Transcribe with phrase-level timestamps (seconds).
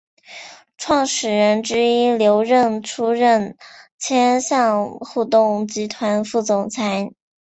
[0.79, 3.55] 创始人之一刘韧出任
[3.99, 7.13] 千橡互动集团副总裁。